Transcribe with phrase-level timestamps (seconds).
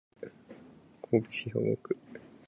[1.11, 1.97] 神戸市兵庫区